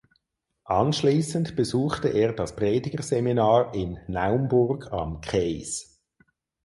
Anschließend 0.65 1.55
besuchte 1.55 2.07
er 2.07 2.33
das 2.33 2.55
Predigerseminar 2.55 3.71
in 3.75 3.99
Naumburg 4.07 4.91
am 4.91 5.21
Queis. 5.21 6.01